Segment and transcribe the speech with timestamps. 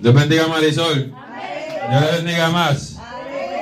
[0.00, 1.12] Dios bendiga a Marisol.
[1.90, 2.96] Dios bendiga más.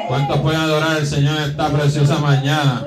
[0.07, 2.87] ¿Cuántos pueden adorar al Señor en esta preciosa mañana?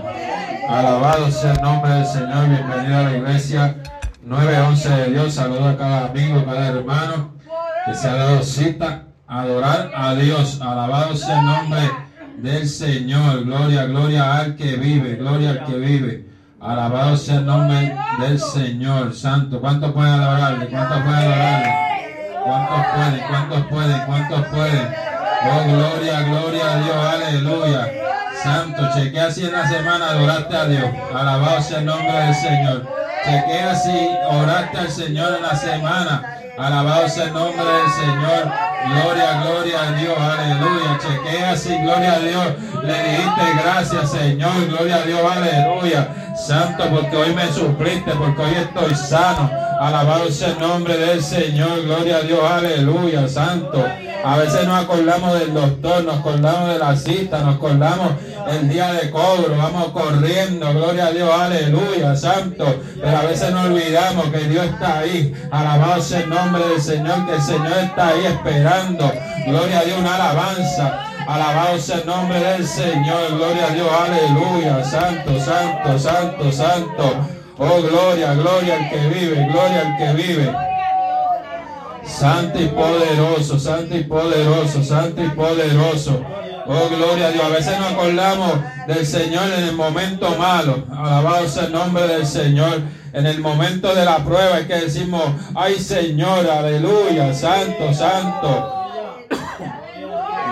[0.70, 2.50] Alabado sea el nombre del Señor.
[2.50, 3.76] Bienvenido a la iglesia
[4.24, 5.34] 911 de Dios.
[5.34, 7.32] Saludo a cada amigo, cada hermano
[7.86, 10.62] que se ha dado cita a adorar a Dios.
[10.62, 11.82] Alabado sea el nombre
[12.38, 13.44] del Señor.
[13.46, 15.16] Gloria, gloria al que vive.
[15.16, 16.28] Gloria al que vive.
[16.60, 19.60] Alabado sea el nombre del Señor Santo.
[19.60, 20.68] ¿Cuántos pueden adorarle?
[20.68, 21.91] ¿Cuántos pueden adorarle?
[22.44, 23.28] ¿Cuántos pueden?
[23.28, 24.02] ¿Cuántos pueden?
[24.06, 24.96] ¿Cuántos pueden?
[25.44, 27.88] Oh, gloria, gloria a Dios, aleluya.
[28.44, 30.90] Santo, chequea si en la semana adoraste a Dios.
[31.14, 32.88] Alabado sea el nombre del Señor.
[33.24, 36.38] Chequea si oraste al Señor en la semana.
[36.58, 38.71] Alabado sea el nombre del Señor.
[38.88, 41.00] Gloria, gloria a Dios, aleluya.
[41.00, 42.48] Chequea si, gloria a Dios.
[42.84, 44.68] Le dijiste gracias, Señor.
[44.68, 46.36] Gloria a Dios, aleluya.
[46.36, 49.50] Santo, porque hoy me supliste, porque hoy estoy sano.
[49.80, 51.84] Alabado sea el nombre del Señor.
[51.84, 53.28] Gloria a Dios, aleluya.
[53.28, 53.86] Santo.
[54.24, 58.12] A veces nos acordamos del doctor, nos acordamos de la cita, nos acordamos
[58.52, 62.66] el día de cobro, vamos corriendo, gloria a Dios, aleluya, santo.
[63.02, 65.34] Pero a veces nos olvidamos que Dios está ahí.
[65.50, 69.12] Alabado sea el nombre del Señor, que el Señor está ahí esperando.
[69.48, 71.06] Gloria a Dios, una alabanza.
[71.28, 77.16] Alabado sea el nombre del Señor, gloria a Dios, aleluya, santo, santo, santo, santo.
[77.58, 80.71] Oh, gloria, gloria al que vive, gloria al que vive.
[82.20, 86.22] Santo y poderoso, santo y poderoso, santo y poderoso.
[86.68, 87.44] Oh, gloria a Dios.
[87.44, 88.54] A veces nos acordamos
[88.88, 90.84] del Señor en el momento malo.
[90.92, 92.82] Alabado sea el nombre del Señor.
[93.14, 95.24] En el momento de la prueba es que decimos,
[95.56, 98.81] ay Señor, aleluya, santo, santo.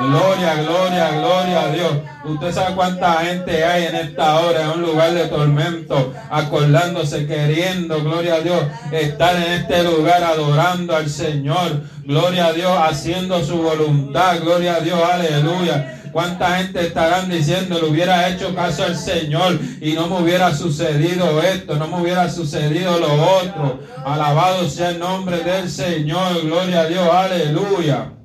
[0.02, 1.92] Gloria, gloria, gloria a Dios.
[2.24, 8.02] Usted sabe cuánta gente hay en esta hora, en un lugar de tormento, acordándose, queriendo,
[8.02, 8.62] gloria a Dios,
[8.92, 11.82] estar en este lugar adorando al Señor.
[12.06, 14.40] Gloria a Dios, haciendo su voluntad.
[14.42, 15.96] Gloria a Dios, aleluya.
[16.12, 21.42] ¿Cuánta gente estarán diciendo, le hubiera hecho caso al Señor y no me hubiera sucedido
[21.42, 23.80] esto, no me hubiera sucedido lo otro?
[24.04, 28.19] Alabado sea el nombre del Señor, gloria a Dios, aleluya.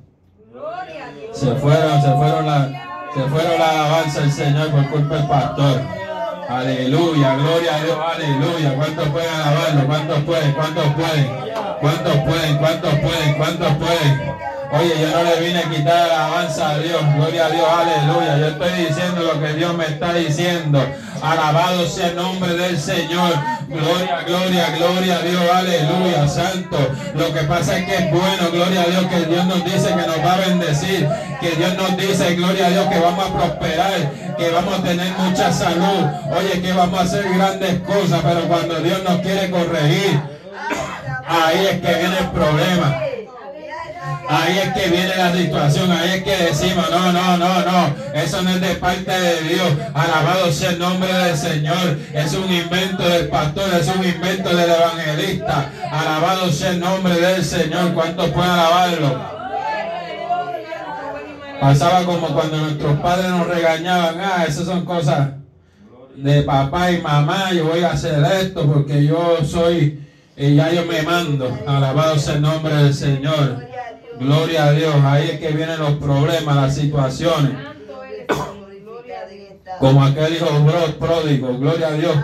[1.45, 2.69] Se fueron, se fueron la,
[3.13, 5.81] se fueron la alabanza del Señor por culpa del pastor.
[6.49, 8.75] Aleluya, gloria a Dios, aleluya.
[8.75, 9.85] ¿Cuántos pueden alabarlo?
[9.85, 10.51] ¿Cuántos pueden?
[10.53, 11.27] ¿Cuántos pueden?
[11.81, 12.57] ¿Cuántos pueden?
[12.57, 13.33] ¿Cuántos pueden?
[13.35, 14.33] ¿Cuántos pueden?
[14.71, 17.01] Oye, yo no le vine a quitar la alabanza a Dios.
[17.15, 18.37] Gloria a Dios, aleluya.
[18.39, 20.79] Yo estoy diciendo lo que Dios me está diciendo.
[21.25, 23.33] Alabado sea el nombre del Señor.
[23.67, 26.77] Gloria, gloria, gloria a Dios, aleluya, santo.
[27.15, 30.07] Lo que pasa es que es bueno, gloria a Dios, que Dios nos dice que
[30.07, 31.07] nos va a bendecir.
[31.41, 35.11] Que Dios nos dice, gloria a Dios, que vamos a prosperar, que vamos a tener
[35.17, 36.05] mucha salud.
[36.37, 40.21] Oye, que vamos a hacer grandes cosas, pero cuando Dios nos quiere corregir,
[41.27, 43.04] ahí es que viene el problema.
[44.27, 48.41] Ahí es que viene la situación, ahí es que decimos, no, no, no, no, eso
[48.41, 49.67] no es de parte de Dios.
[49.93, 51.99] Alabado sea el nombre del Señor.
[52.13, 55.69] Es un invento del pastor, es un invento del evangelista.
[55.91, 57.93] Alabado sea el nombre del Señor.
[57.93, 59.35] ¿Cuántos pueden alabarlo?
[61.59, 65.29] Pasaba como cuando nuestros padres nos regañaban, ah, esas son cosas
[66.15, 69.99] de papá y mamá, yo voy a hacer esto porque yo soy,
[70.37, 71.57] y ya yo me mando.
[71.65, 73.64] Alabado sea el nombre del Señor.
[74.19, 74.95] Gloria a Dios.
[75.03, 77.51] Ahí es que vienen los problemas, las situaciones.
[79.79, 80.47] Como aquel hijo
[80.99, 82.15] pródigo, gloria a Dios,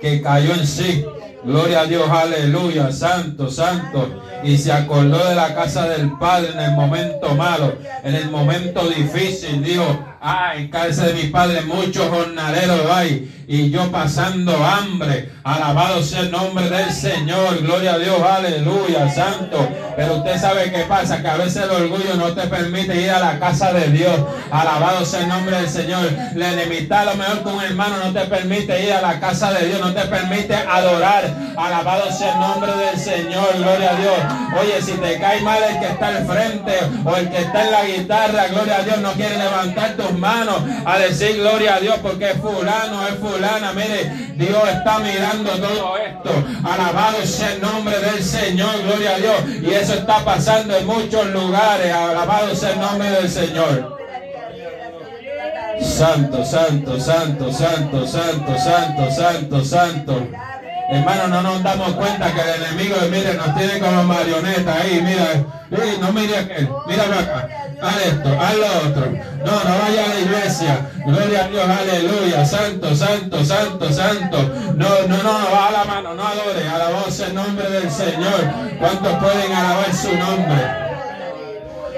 [0.00, 1.04] que cayó en sí.
[1.44, 4.22] Gloria a Dios, aleluya, santo, santo.
[4.42, 8.88] Y se acordó de la casa del Padre en el momento malo, en el momento
[8.88, 9.62] difícil.
[9.62, 9.84] Dijo,
[10.26, 15.30] ah, en casa de mi Padre muchos jornaleros hay y yo pasando hambre.
[15.44, 17.62] Alabado sea el nombre del Señor.
[17.62, 19.68] Gloria a Dios, aleluya, santo.
[19.94, 23.20] Pero usted sabe qué pasa, que a veces el orgullo no te permite ir a
[23.20, 24.18] la casa de Dios.
[24.50, 26.10] Alabado sea el nombre del Señor.
[26.34, 29.52] La enemistad a lo mejor con un hermano no te permite ir a la casa
[29.52, 31.32] de Dios, no te permite adorar.
[31.56, 33.46] Alabado sea el nombre del Señor.
[33.56, 34.18] Gloria a Dios.
[34.60, 36.72] Oye, si te cae mal el que está al frente
[37.04, 40.60] o el que está en la guitarra, gloria a Dios, no quiere levantar tus manos
[40.84, 45.96] a decir gloria a Dios porque es fulano, es fulano mire, Dios está mirando todo
[45.96, 46.30] esto.
[46.64, 49.62] Alabado sea el nombre del Señor, gloria a Dios.
[49.62, 51.92] Y eso está pasando en muchos lugares.
[51.92, 53.96] Alabado sea el nombre del Señor.
[55.80, 60.28] Santo, santo, santo, santo, santo, santo, santo, santo.
[60.88, 65.44] Hermano, no nos damos cuenta que el enemigo, mire, nos tiene como marioneta ahí, mira,
[66.00, 67.48] no mire aquel, míralo acá,
[67.82, 69.12] haz esto, haz lo otro.
[69.44, 70.90] No, no vaya a la iglesia.
[71.04, 74.38] Gloria a Dios, aleluya, santo, santo, santo, santo.
[74.76, 78.52] No, no, no, va a la mano, no adore, voz el nombre del Señor.
[78.78, 80.86] ¿Cuántos pueden alabar su nombre?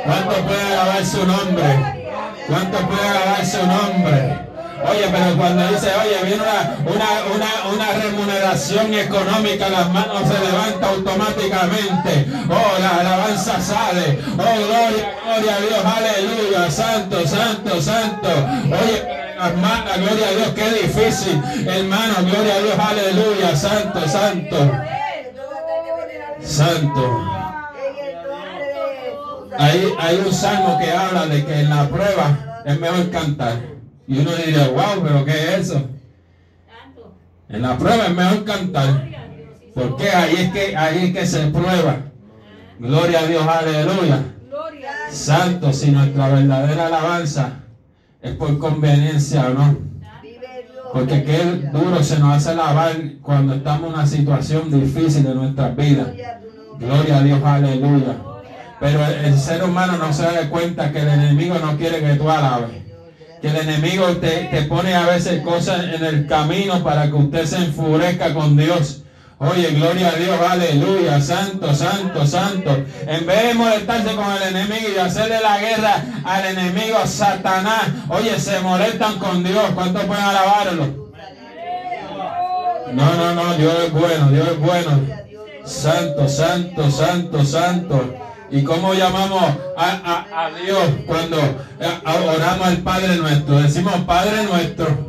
[0.05, 1.99] ¿Cuánto puede alabar su nombre?
[2.47, 4.48] ¿Cuánto puede alabar su nombre?
[4.85, 10.91] Oye, pero cuando dice, oye, viene una, una, una, remuneración económica, las manos se levantan
[10.91, 12.27] automáticamente.
[12.49, 14.19] Oh, la alabanza sale.
[14.35, 18.29] Oh, gloria, gloria a Dios, aleluya, santo, santo, santo.
[18.29, 19.03] Oye,
[19.41, 21.43] hermana, gloria a Dios, qué difícil.
[21.67, 24.73] Hermano, gloria a Dios, aleluya, santo, santo.
[26.41, 27.25] Santo.
[29.59, 33.78] Hay, hay un salmo que habla de que en la prueba es mejor cantar.
[34.08, 35.82] Y uno diría, wow, pero ¿qué es eso?
[37.50, 39.06] En la prueba es mejor cantar.
[39.75, 41.99] Porque ahí es que ahí es que se prueba.
[42.78, 44.25] Gloria a Dios, aleluya.
[45.10, 47.60] Santo, si nuestra verdadera alabanza
[48.22, 49.78] es por conveniencia o no.
[50.94, 55.76] Porque qué duro se nos hace alabar cuando estamos en una situación difícil de nuestras
[55.76, 56.08] vidas.
[56.78, 58.16] Gloria a Dios, aleluya.
[58.81, 62.31] Pero el ser humano no se da cuenta que el enemigo no quiere que tú
[62.31, 62.88] alabes
[63.40, 67.46] que el enemigo te, te, pone a veces cosas en el camino para que usted
[67.46, 69.02] se enfurezca con Dios.
[69.40, 72.85] Oye, gloria a Dios, aleluya, santo, santo, santo.
[73.06, 78.38] En vez de molestarse con el enemigo y hacerle la guerra al enemigo Satanás, oye,
[78.40, 79.64] se molestan con Dios.
[79.76, 81.08] ¿Cuántos pueden alabarlo?
[82.93, 85.00] No, no, no, Dios es bueno, Dios es bueno.
[85.64, 88.28] Santo, santo, santo, santo.
[88.50, 89.43] ¿Y cómo llamamos
[89.77, 91.37] a, Dios cuando
[92.05, 93.61] oramos al Padre nuestro?
[93.61, 95.09] Decimos Padre nuestro.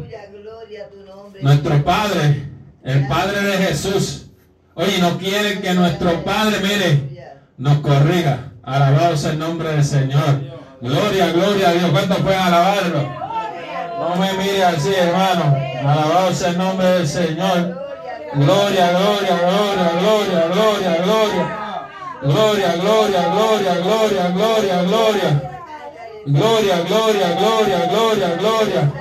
[1.41, 2.49] Nuestro Padre,
[2.83, 4.25] el Padre de Jesús.
[4.73, 7.27] Oye, no quiere que nuestro Padre, mire,
[7.57, 8.51] nos corrija.
[8.61, 10.41] Alabado sea el nombre del Señor.
[10.81, 11.91] Gloria, gloria a Dios.
[11.91, 13.09] ¿Cuántos pueden alabarlo?
[13.99, 15.55] No me mire así, hermano.
[15.79, 17.79] Alabado sea el nombre del Señor.
[18.35, 21.58] Gloria, gloria, gloria, gloria, gloria, gloria.
[22.21, 25.49] Gloria, gloria, gloria, gloria, gloria, gloria.
[26.25, 28.93] Gloria, gloria, gloria, gloria, gloria.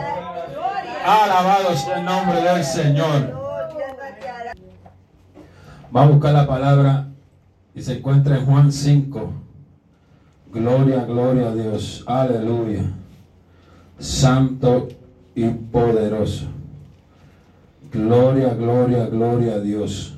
[1.05, 3.35] Alabado sea el nombre del Señor.
[5.95, 7.09] Va a buscar la palabra
[7.75, 9.33] y se encuentra en Juan 5.
[10.53, 12.05] Gloria, gloria a Dios.
[12.07, 12.85] Aleluya.
[13.99, 14.89] Santo
[15.35, 16.47] y poderoso.
[17.93, 20.18] Gloria, gloria, gloria a Dios.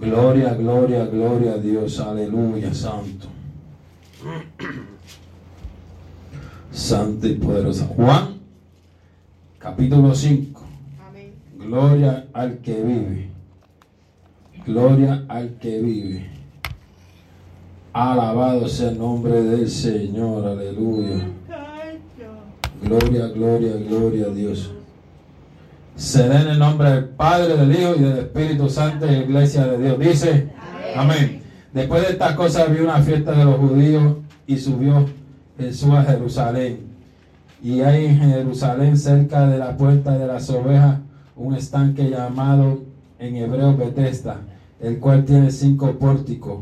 [0.00, 2.00] Gloria, gloria, gloria a Dios.
[2.00, 3.28] Aleluya, santo.
[6.72, 7.84] Santo y poderoso.
[7.84, 8.38] Juan,
[9.58, 10.62] capítulo 5.
[11.58, 13.28] Gloria al que vive.
[14.66, 16.30] Gloria al que vive.
[17.92, 20.46] Alabado sea el nombre del Señor.
[20.46, 21.28] Aleluya.
[22.82, 24.70] Gloria, gloria, gloria a Dios.
[26.00, 29.76] Se en el nombre del Padre, del Hijo y del Espíritu Santo y iglesia de
[29.76, 29.98] Dios.
[29.98, 30.48] Dice,
[30.96, 31.42] amén.
[31.74, 34.14] Después de estas cosas había una fiesta de los judíos
[34.46, 35.04] y subió
[35.58, 36.86] Jesús a Jerusalén.
[37.62, 41.00] Y hay en Jerusalén, cerca de la puerta de las ovejas,
[41.36, 42.80] un estanque llamado
[43.18, 44.40] en hebreo Betesda,
[44.80, 46.60] el cual tiene cinco pórticos.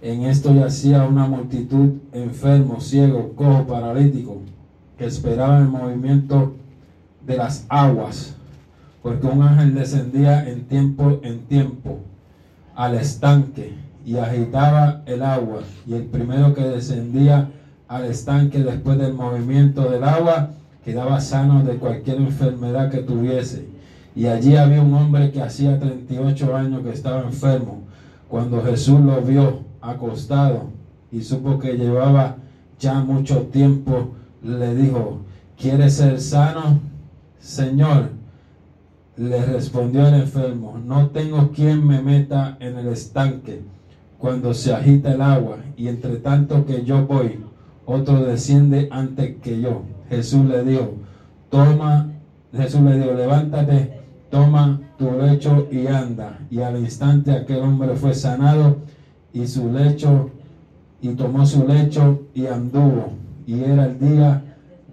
[0.00, 4.36] En esto yacía una multitud enfermos, ciegos, cojos, paralíticos,
[4.96, 6.54] que esperaban el movimiento
[7.26, 8.36] de las aguas
[9.04, 11.98] porque un ángel descendía en tiempo en tiempo
[12.74, 17.50] al estanque y agitaba el agua, y el primero que descendía
[17.86, 20.52] al estanque después del movimiento del agua
[20.82, 23.68] quedaba sano de cualquier enfermedad que tuviese.
[24.16, 27.82] Y allí había un hombre que hacía 38 años que estaba enfermo.
[28.26, 30.70] Cuando Jesús lo vio acostado
[31.12, 32.36] y supo que llevaba
[32.78, 34.12] ya mucho tiempo,
[34.42, 35.20] le dijo,
[35.58, 36.80] ¿quieres ser sano?
[37.38, 38.23] Señor,
[39.16, 43.60] le respondió el enfermo, no tengo quien me meta en el estanque
[44.18, 47.40] cuando se agita el agua, y entre tanto que yo voy,
[47.86, 49.82] otro desciende antes que yo.
[50.08, 50.94] Jesús le dijo,
[51.50, 52.10] toma,
[52.56, 56.38] Jesús le dijo, levántate, toma tu lecho y anda.
[56.50, 58.78] Y al instante aquel hombre fue sanado
[59.32, 60.30] y su lecho,
[61.02, 63.12] y tomó su lecho y anduvo.
[63.46, 64.42] Y era el día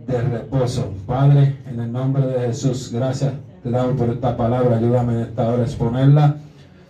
[0.06, 0.94] de reposo.
[1.06, 3.32] Padre, en el nombre de Jesús, gracias
[3.64, 6.36] te damos por esta palabra, ayúdame en esta hora a exponerla.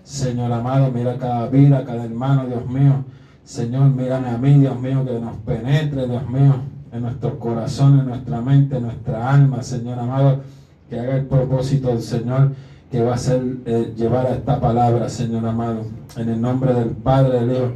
[0.03, 3.03] Señor amado, mira cada vida, cada hermano, Dios mío.
[3.43, 6.55] Señor, mírame a mí, Dios mío, que nos penetre, Dios mío,
[6.91, 10.41] en nuestro corazón, en nuestra mente, en nuestra alma, Señor amado,
[10.89, 12.51] que haga el propósito del Señor
[12.91, 15.85] que va a ser eh, llevar a esta palabra, Señor amado,
[16.17, 17.71] en el nombre del Padre, del Hijo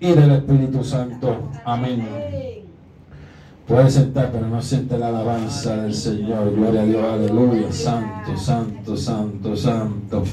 [0.00, 1.50] y del Espíritu Santo.
[1.66, 2.53] Amén.
[3.66, 6.54] Puede sentar, pero no siente la alabanza del Señor.
[6.54, 7.72] Gloria a Dios, aleluya.
[7.72, 10.24] Santo, santo, santo, santo.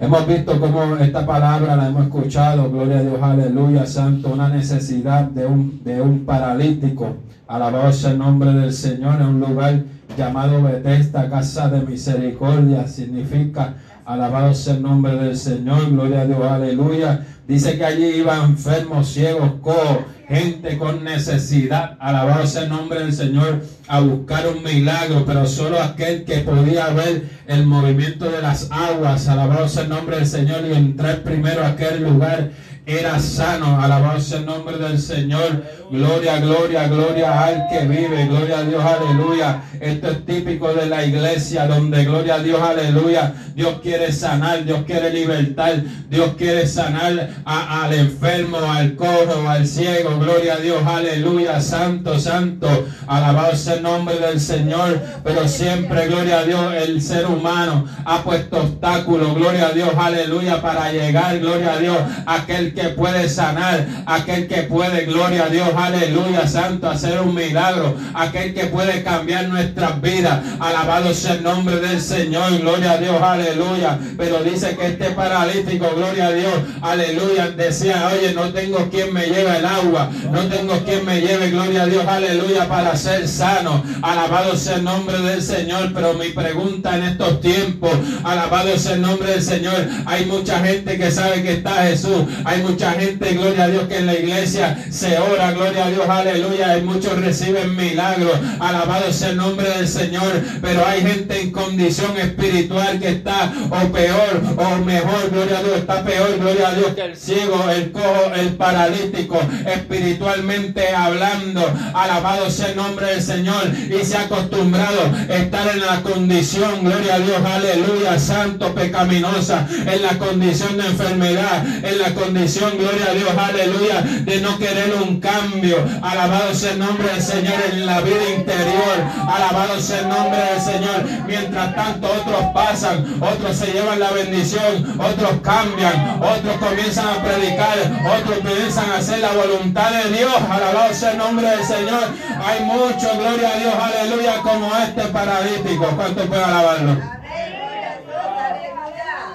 [0.00, 5.26] Hemos visto cómo esta palabra la hemos escuchado, gloria a Dios, aleluya, santo, una necesidad
[5.26, 7.18] de un, de un paralítico.
[7.46, 9.84] Alabado sea el nombre del Señor en un lugar
[10.18, 16.42] llamado Bethesda, casa de misericordia, significa alabado sea el nombre del Señor, gloria a Dios,
[16.42, 17.24] aleluya.
[17.46, 19.98] Dice que allí iban enfermos, ciegos, cojos,
[20.32, 25.80] gente con necesidad, alabado sea el nombre del Señor, a buscar un milagro, pero solo
[25.80, 30.62] aquel que podía ver el movimiento de las aguas, alabado sea el nombre del Señor,
[30.66, 32.50] y entrar primero a aquel lugar
[32.86, 33.80] era sano.
[33.80, 35.62] Alabado sea el nombre del Señor.
[35.90, 38.26] Gloria, gloria, gloria al que vive.
[38.26, 39.62] Gloria a Dios, aleluya.
[39.80, 43.34] Esto es típico de la iglesia donde, gloria a Dios, aleluya.
[43.54, 50.18] Dios quiere sanar, Dios quiere libertar, Dios quiere sanar al enfermo, al cojo, al ciego.
[50.18, 51.60] Gloria a Dios, aleluya.
[51.60, 52.86] Santo, santo.
[53.06, 55.00] Alabado sea el nombre del Señor.
[55.22, 59.34] Pero siempre, gloria a Dios, el ser humano ha puesto obstáculos.
[59.34, 64.62] Gloria a Dios, aleluya, para llegar, gloria a Dios, aquel que puede sanar, aquel que
[64.62, 70.40] puede, gloria a Dios, aleluya, santo, hacer un milagro, aquel que puede cambiar nuestras vidas.
[70.60, 73.98] Alabado sea el nombre del Señor, gloria a Dios, aleluya.
[74.16, 79.26] Pero dice que este paralítico, gloria a Dios, aleluya, decía, oye, no tengo quien me
[79.26, 83.82] lleve el agua, no tengo quien me lleve, gloria a Dios, aleluya, para ser sano.
[84.02, 87.92] Alabado sea el nombre del Señor, pero mi pregunta en estos tiempos,
[88.24, 92.61] alabado sea el nombre del Señor, hay mucha gente que sabe que está Jesús, hay
[92.62, 96.78] mucha gente, gloria a Dios, que en la iglesia se ora, gloria a Dios, aleluya.
[96.78, 98.32] Y muchos reciben milagros.
[98.60, 100.32] Alabado sea el nombre del Señor.
[100.60, 105.76] Pero hay gente en condición espiritual que está o peor o mejor, gloria a Dios,
[105.78, 111.62] está peor, gloria a Dios, que el ciego, el cojo, el paralítico, espiritualmente hablando.
[111.94, 113.70] Alabado sea el nombre del Señor.
[113.88, 119.66] Y se ha acostumbrado a estar en la condición, gloria a Dios, aleluya, santo, pecaminosa,
[119.70, 124.94] en la condición de enfermedad, en la condición gloria a Dios, aleluya, de no querer
[124.94, 125.76] un cambio.
[126.02, 128.96] Alabado sea el nombre del Señor en la vida interior.
[129.28, 131.04] Alabado sea el nombre del Señor.
[131.26, 137.76] Mientras tanto otros pasan, otros se llevan la bendición, otros cambian, otros comienzan a predicar,
[138.18, 140.34] otros comienzan a hacer la voluntad de Dios.
[140.50, 142.04] Alabado sea el nombre del Señor.
[142.44, 145.86] Hay mucho, gloria a Dios, aleluya, como este paralítico.
[145.96, 146.98] ¿Cuánto puede alabarlo?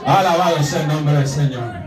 [0.05, 1.86] Alabado sea el nombre del Señor.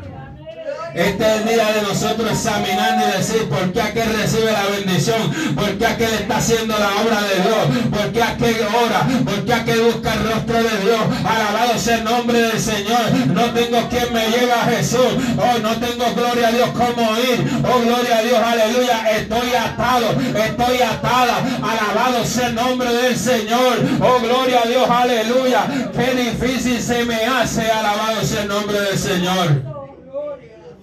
[0.94, 5.54] Este es el día de nosotros examinar y decir por qué aquel recibe la bendición,
[5.54, 9.54] por qué aquel está haciendo la obra de Dios, por qué aquel ora, por qué
[9.54, 11.00] aquel busca el rostro de Dios.
[11.25, 13.12] Alabado sea el nombre del Señor.
[13.28, 15.14] No tengo quien me lleve a Jesús.
[15.38, 17.62] Oh, no tengo gloria a Dios como ir.
[17.64, 19.11] Oh, gloria a Dios, aleluya.
[19.12, 21.38] Estoy atado, estoy atada.
[21.62, 23.78] Alabado sea el nombre del Señor.
[24.00, 25.66] Oh, gloria a Dios, aleluya.
[25.94, 27.70] Qué difícil se me hace.
[27.70, 29.79] Alabado sea el nombre del Señor.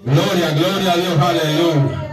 [0.07, 2.07] Gloria, gloria a Dios, aleluya.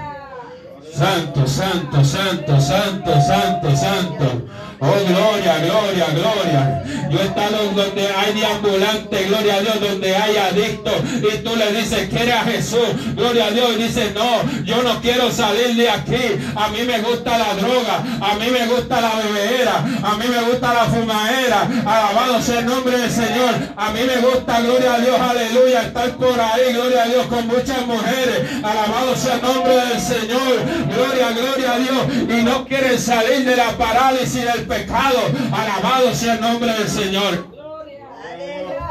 [0.93, 4.49] Santo, santo, santo, santo, santo, santo.
[4.81, 6.85] Oh, gloria, gloria, gloria.
[7.11, 10.95] Yo he estado donde hay deambulantes, gloria a Dios, donde hay adictos.
[11.17, 13.71] Y tú le dices, quiere a Jesús, gloria a Dios.
[13.77, 16.37] Y dice, no, yo no quiero salir de aquí.
[16.57, 20.41] A mí me gusta la droga, a mí me gusta la bebedera, a mí me
[20.51, 21.69] gusta la fumadera.
[21.87, 23.55] Alabado sea el nombre del Señor.
[23.77, 27.47] A mí me gusta, gloria a Dios, aleluya, estar por ahí, gloria a Dios, con
[27.47, 28.41] muchas mujeres.
[28.63, 30.55] Alabado sea el nombre del Señor.
[30.95, 32.39] Gloria, gloria a Dios.
[32.39, 35.19] Y no quieren salir de la parálisis del pecado.
[35.53, 37.55] Alabado sea el nombre del Señor.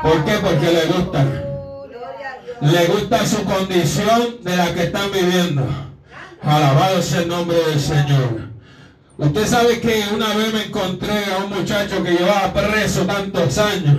[0.02, 0.34] ¿Por qué?
[0.34, 1.26] Porque le gusta.
[2.62, 5.66] Le gusta su condición de la que están viviendo.
[6.42, 8.50] Alabado sea el nombre del Señor.
[9.18, 13.98] Usted sabe que una vez me encontré a un muchacho que llevaba preso tantos años.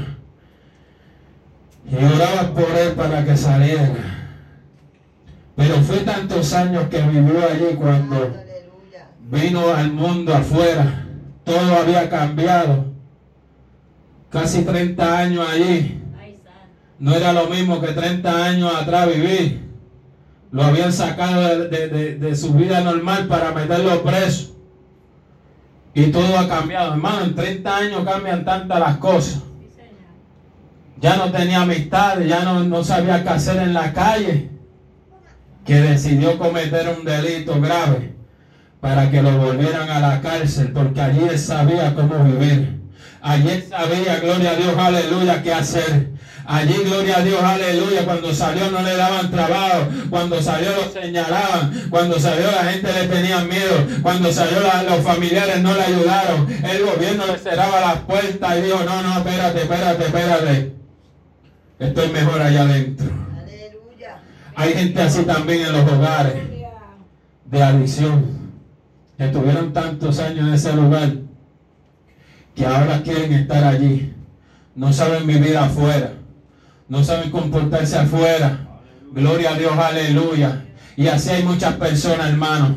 [1.90, 4.14] Y oraba por él para que saliera.
[5.56, 8.34] Pero fue tantos años que vivió allí cuando
[9.30, 11.04] vino al mundo afuera
[11.44, 12.86] todo había cambiado.
[14.30, 16.00] Casi 30 años allí.
[16.98, 19.62] No era lo mismo que 30 años atrás vivir.
[20.50, 24.56] Lo habían sacado de, su vida normal para meterlo preso.
[25.92, 26.94] Y todo ha cambiado.
[26.94, 29.42] Hermano, en 30 años cambian tantas las cosas.
[31.00, 34.50] Ya no tenía amistades, ya no, no sabía qué hacer en la calle.
[35.64, 38.14] Que decidió cometer un delito grave
[38.84, 42.82] para que lo volvieran a la cárcel, porque allí él sabía cómo vivir.
[43.22, 46.08] Allí él sabía, gloria a Dios, aleluya, qué hacer.
[46.44, 51.86] Allí, gloria a Dios, aleluya, cuando salió no le daban trabajo, cuando salió lo señalaban,
[51.88, 56.84] cuando salió la gente le tenía miedo, cuando salió los familiares no le ayudaron, el
[56.84, 60.72] gobierno le cerraba las puertas y dijo, no, no, espérate, espérate, espérate.
[61.78, 63.06] estoy mejor allá adentro.
[64.54, 66.34] Hay gente así también en los hogares
[67.46, 68.43] de adicción,
[69.16, 71.12] que tuvieron tantos años en ese lugar,
[72.54, 74.12] que ahora quieren estar allí.
[74.74, 76.14] No saben vivir afuera,
[76.88, 78.60] no saben comportarse afuera.
[79.12, 80.64] Gloria a Dios, aleluya.
[80.96, 82.72] Y así hay muchas personas, hermanos.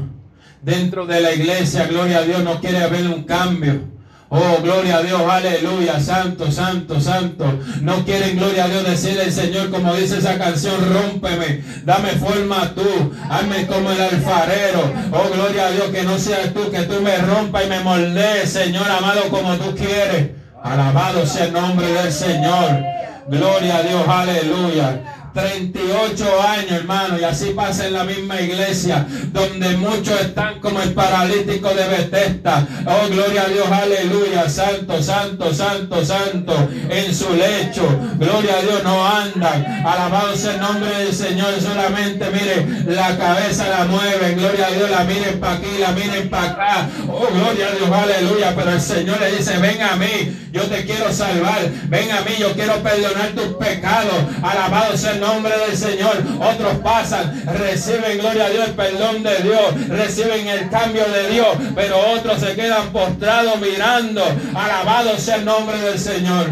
[0.61, 3.96] Dentro de la iglesia, gloria a Dios, no quiere haber un cambio.
[4.29, 7.45] Oh, gloria a Dios, aleluya, santo, santo, santo.
[7.81, 13.13] No quieren, gloria a Dios, decirle Señor, como dice esa canción, rómpeme, dame forma tú,
[13.29, 14.91] hazme como el alfarero.
[15.13, 18.51] Oh, gloria a Dios, que no seas tú, que tú me rompas y me moldees,
[18.51, 20.31] Señor amado, como tú quieres.
[20.61, 22.83] Alabado sea el nombre del Señor.
[23.29, 25.16] Gloria a Dios, aleluya.
[25.37, 30.93] 38 años, hermano, y así pasa en la misma iglesia, donde muchos están como el
[30.93, 32.67] paralítico de Bethesda.
[32.87, 37.87] Oh, gloria a Dios, aleluya, santo, santo, santo, santo, en su lecho.
[38.17, 39.63] Gloria a Dios, no andan.
[39.85, 44.39] Alabado sea el nombre del Señor, solamente mire, la cabeza la mueven.
[44.39, 46.89] Gloria a Dios, la miren para aquí, la miren para acá.
[47.07, 48.55] Oh, gloria a Dios, aleluya.
[48.55, 51.59] Pero el Señor le dice, ven a mí, yo te quiero salvar.
[51.89, 54.15] Ven a mí, yo quiero perdonar tus pecados.
[54.41, 56.15] Alabado sea el nombre del Señor.
[56.39, 61.47] Otros pasan, reciben gloria a Dios, el perdón de Dios, reciben el cambio de Dios,
[61.75, 64.23] pero otros se quedan postrados mirando.
[64.55, 66.47] Alabado sea el nombre del Señor.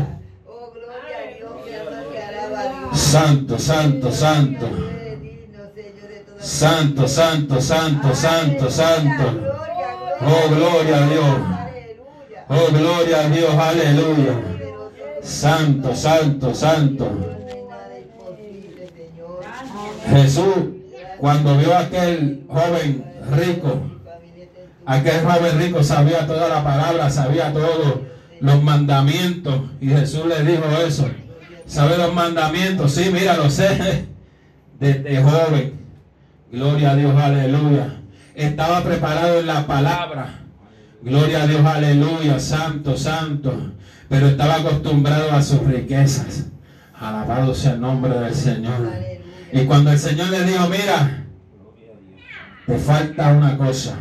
[2.94, 4.68] Santo, santo, santo.
[6.40, 9.24] Santo, santo, santo, santo, santo.
[10.22, 11.26] Oh, gloria a Dios.
[12.50, 14.56] Oh, gloria a Dios, aleluya.
[15.22, 17.45] Santo, santo, santo.
[20.10, 20.56] Jesús,
[21.20, 23.82] cuando vio a aquel joven rico,
[24.86, 28.00] aquel joven rico sabía toda la palabra, sabía todos
[28.40, 29.62] los mandamientos.
[29.82, 31.10] Y Jesús le dijo eso.
[31.66, 32.94] ¿Sabe los mandamientos?
[32.94, 34.06] Sí, mira, lo sé.
[34.80, 35.74] Desde joven.
[36.52, 37.96] Gloria a Dios, aleluya.
[38.36, 40.42] Estaba preparado en la palabra.
[41.02, 43.72] Gloria a Dios, aleluya, santo, santo.
[44.10, 46.46] Pero estaba acostumbrado a sus riquezas.
[46.94, 49.15] Alabado sea el nombre del Señor.
[49.52, 51.26] Y cuando el Señor le dijo, mira,
[52.66, 53.98] te falta una cosa.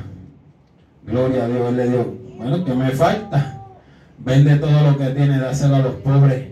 [1.07, 3.63] Gloria a Dios, él le dijo, bueno, ¿qué me falta?
[4.19, 6.49] Vende todo lo que tiene, dáselo a los pobres.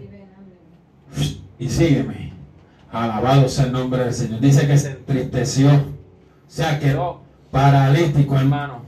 [1.59, 2.33] Y sígueme.
[2.91, 4.41] Alabado sea el nombre del Señor.
[4.41, 5.71] Dice que se entristeció.
[5.71, 5.85] O
[6.49, 8.83] sea, quedó paralítico, hermano.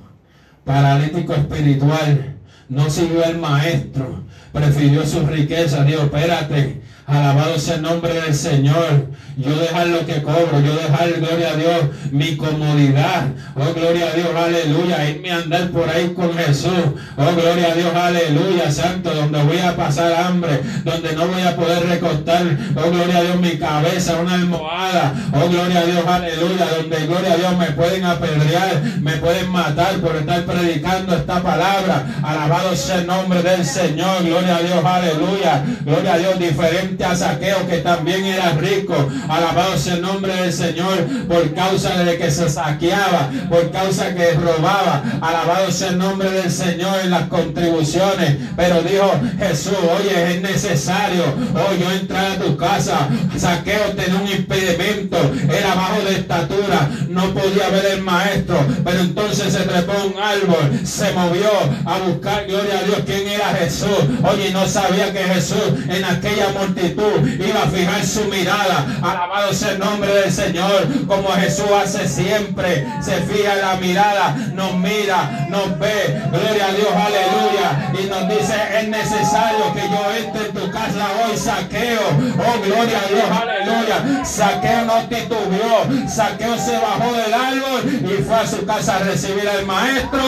[0.65, 2.37] Paralítico espiritual.
[2.69, 4.25] No siguió el maestro.
[4.53, 5.85] Prefirió su riqueza.
[5.85, 6.83] Dios, espérate.
[7.07, 9.09] Alabado sea el nombre del Señor.
[9.37, 13.27] Yo dejar lo que cobro, yo dejar, gloria a Dios, mi comodidad.
[13.57, 15.11] Oh, gloria a Dios, aleluya.
[15.11, 16.71] Irme a andar por ahí con Jesús.
[17.17, 19.13] Oh, gloria a Dios, aleluya, santo.
[19.13, 22.43] Donde voy a pasar hambre, donde no voy a poder recostar,
[22.77, 25.15] oh, gloria a Dios, mi cabeza, una almohada.
[25.35, 26.67] Oh, gloria a Dios, aleluya.
[26.77, 32.07] Donde, gloria a Dios, me pueden apedrear, me pueden matar por estar predicando esta palabra.
[32.23, 34.23] Alabado sea el nombre del Señor.
[34.25, 35.65] Gloria a Dios, aleluya.
[35.85, 38.95] Gloria a Dios, diferente a Saqueo que también era rico.
[39.29, 44.33] Alabado sea el nombre del Señor por causa de que se saqueaba, por causa que
[44.33, 45.03] robaba.
[45.21, 48.37] Alabado sea el nombre del Señor en las contribuciones.
[48.57, 53.09] Pero dijo Jesús, oye, es necesario, oh, yo entrar a tu casa.
[53.37, 58.59] Saqueo tenía un impedimento, era bajo de estatura, no podía ver el maestro.
[58.85, 61.51] Pero entonces se trepó un árbol, se movió
[61.87, 63.89] a buscar, gloria a Dios, quién era Jesús.
[64.23, 68.87] Oye, no sabía que Jesús en aquella multitud iba a fijar su mirada.
[69.03, 72.87] Alabado sea el nombre del Señor, como Jesús hace siempre.
[73.01, 76.21] Se fija la mirada, nos mira, nos ve.
[76.31, 77.93] Gloria a Dios, aleluya.
[78.03, 82.01] Y nos dice, es necesario que yo entre en tu casa hoy, saqueo.
[82.39, 84.25] Oh, gloria a Dios, aleluya.
[84.25, 86.09] Saqueo no titubeó.
[86.09, 90.23] Saqueo se bajó del árbol y fue a su casa a recibir al maestro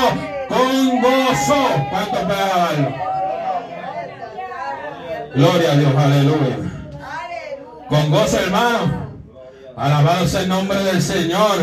[0.49, 1.69] con gozo.
[1.91, 3.16] ¿Cuánto puede alabarlo?
[5.37, 6.57] Gloria a Dios, aleluya.
[7.91, 9.07] Con gozo, hermano.
[9.77, 11.59] Alabado sea el nombre del Señor.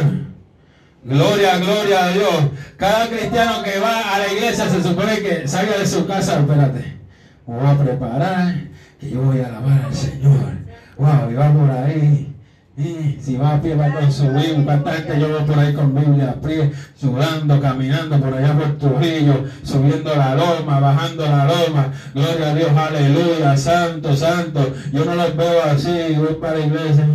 [1.03, 2.51] Gloria, gloria a Dios.
[2.77, 6.39] Cada cristiano que va a la iglesia se supone que salga de su casa.
[6.39, 6.99] Espérate,
[7.47, 8.55] me voy a preparar
[8.99, 10.53] que yo voy a alabar al Señor.
[10.97, 12.32] Wow, y va por ahí
[12.75, 14.63] si va a pie, va con su Biblia.
[14.65, 18.77] ¿Cuánta gente yo veo por ahí con Biblia a pie, sudando, caminando por allá por
[18.77, 21.93] Trujillo, subiendo la loma, bajando la loma?
[22.15, 24.73] Gloria a Dios, aleluya, santo, santo.
[24.91, 27.07] Yo no los veo así, voy para la iglesia.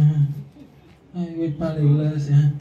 [1.17, 2.53] Ay, voy para la iglesia.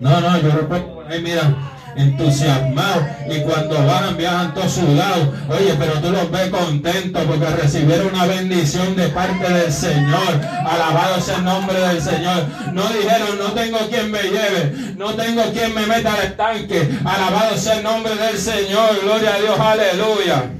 [0.00, 1.54] No, no, yo por ahí, mira,
[1.96, 3.04] entusiasmados.
[3.28, 5.28] Y cuando van, viajan todos sudados.
[5.48, 10.40] Oye, pero tú los ves contentos porque recibieron una bendición de parte del Señor.
[10.66, 12.44] Alabado sea el nombre del Señor.
[12.72, 16.90] No dijeron, no tengo quien me lleve, no tengo quien me meta al estanque.
[17.04, 19.00] Alabado sea el nombre del Señor.
[19.02, 20.50] Gloria a Dios, aleluya.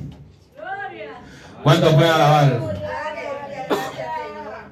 [1.63, 2.61] ¿Cuántos pueden alabar?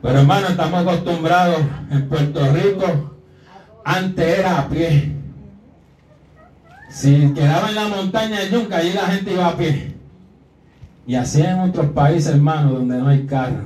[0.03, 3.17] Pero hermano, estamos acostumbrados en Puerto Rico.
[3.85, 5.24] Antes era a pie.
[6.95, 9.97] Si quedaba en la montaña de Yunca, allí la gente iba a pie.
[11.09, 13.65] Y así en otros países, hermano, donde no hay carro.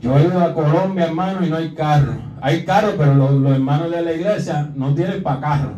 [0.00, 2.14] Yo he ido a Colombia, hermano, y no hay carro.
[2.40, 5.72] Hay carro, pero los, hermanos de la iglesia no tienen para carro.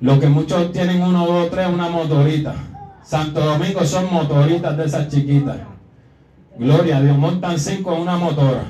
[0.00, 2.54] Lo que muchos tienen uno, dos, tres, una motorita.
[3.02, 5.56] Santo Domingo son motoritas de esas chiquitas.
[6.56, 8.62] Gloria a Dios, montan cinco en una motora.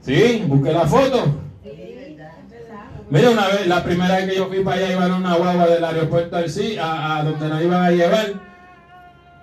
[0.00, 1.43] Sí, busqué la foto.
[3.10, 5.84] Mira, una vez, la primera vez que yo fui para allá, iban una guagua del
[5.84, 8.32] aeropuerto al sí, a, donde nos iban a llevar.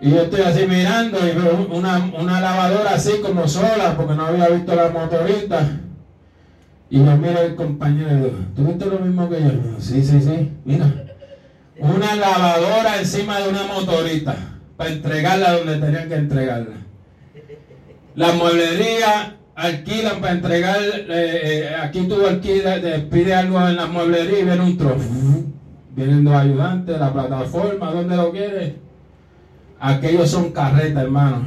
[0.02, 4.26] Y yo estoy así mirando y veo una, una lavadora así como sola, porque no
[4.26, 5.70] había visto la motorita.
[6.90, 9.52] Y yo miro al compañero ¿tú viste lo mismo que yo?
[9.80, 10.92] Sí, sí, sí, mira.
[11.80, 14.36] Una lavadora encima de una motorita,
[14.76, 16.76] para entregarla donde tenían que entregarla.
[18.16, 24.40] La mueblería alquilan para entregar, eh, eh, aquí tú alquilas, pide algo en la mueblería
[24.40, 25.10] y viene un trozo.
[25.96, 28.74] Vienen dos ayudantes, la plataforma, ¿dónde lo quieres?
[29.80, 31.44] Aquellos son carretas, hermano.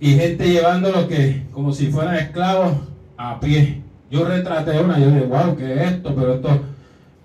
[0.00, 2.72] Y gente llevándolo que, como si fueran esclavos,
[3.16, 3.82] a pie.
[4.10, 6.14] Yo retraté una, yo dije, wow, ¿qué es esto?
[6.14, 6.60] Pero esto,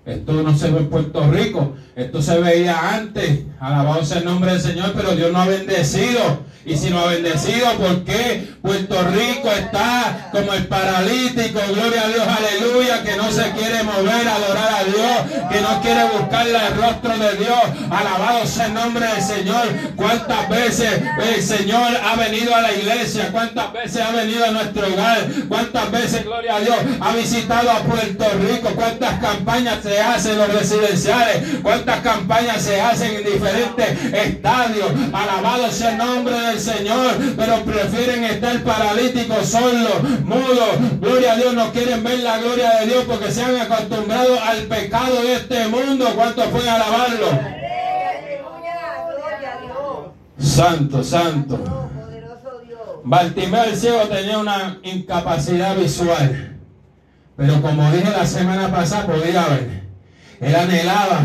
[0.04, 1.74] esto no se ve en Puerto Rico.
[1.94, 3.44] Esto se veía antes.
[3.58, 7.06] Alabado sea el nombre del Señor, pero Dios no ha bendecido y si no ha
[7.06, 11.58] bendecido, ¿por qué Puerto Rico está como el paralítico?
[11.74, 16.04] Gloria a Dios, aleluya, que no se quiere mover adorar a Dios, que no quiere
[16.04, 17.60] buscar el rostro de Dios.
[17.90, 19.66] Alabado sea el nombre del Señor.
[19.96, 21.02] ¿Cuántas veces
[21.34, 23.30] el Señor ha venido a la iglesia?
[23.32, 25.26] ¿Cuántas veces ha venido a nuestro hogar?
[25.48, 28.70] ¿Cuántas veces, gloria a Dios, ha visitado a Puerto Rico?
[28.76, 31.42] ¿Cuántas campañas se hacen en los residenciales?
[31.62, 34.92] ¿Cuántas campañas se hacen en diferentes estadios?
[35.12, 41.00] Alabado sea el nombre del Señor, pero prefieren estar paralíticos, solos, mudos.
[41.00, 44.58] Gloria a Dios, no quieren ver la gloria de Dios porque se han acostumbrado al
[44.64, 46.06] pecado de este mundo.
[46.14, 47.26] ¿Cuántos pueden alabarlo?
[50.38, 51.88] Santo, santo.
[53.02, 56.58] Bartimeo el ciego tenía una incapacidad visual,
[57.36, 59.80] pero como dije la semana pasada, podía ver.
[60.40, 61.22] Él anhelaba,